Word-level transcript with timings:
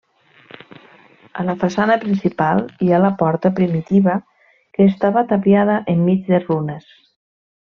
A 1.43 1.45
la 1.49 1.53
façana 1.63 1.97
principal 2.05 2.63
hi 2.85 2.89
ha 2.95 3.01
la 3.03 3.11
porta 3.21 3.51
primitiva 3.61 4.17
que 4.79 4.89
estava 4.95 5.25
tapiada 5.35 5.77
enmig 5.95 6.27
de 6.35 6.43
runes. 6.49 6.91